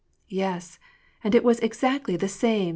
"Yes, 0.27 0.79
and 1.23 1.35
it 1.35 1.43
was 1.43 1.59
exactly 1.59 2.15
the 2.17 2.27
same 2.27 2.69